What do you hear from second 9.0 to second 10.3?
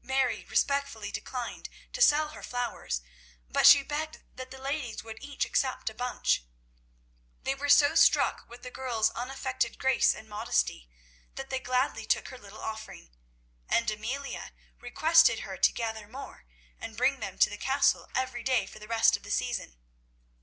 unaffected grace and